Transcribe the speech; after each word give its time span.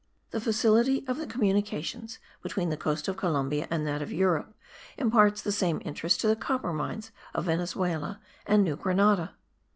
The 0.31 0.41
facility 0.41 1.05
of 1.07 1.17
the 1.19 1.27
communications 1.27 2.17
between 2.41 2.69
the 2.69 2.75
coast 2.75 3.07
of 3.07 3.17
Columbia 3.17 3.67
and 3.69 3.85
that 3.85 4.01
of 4.01 4.11
Europe 4.11 4.55
imparts 4.97 5.43
the 5.43 5.51
same 5.51 5.79
interest 5.85 6.21
to 6.21 6.27
the 6.27 6.35
copper 6.35 6.73
mines 6.73 7.11
of 7.35 7.45
Venezuela 7.45 8.19
and 8.47 8.63
New 8.63 8.75
Grenada. 8.77 9.35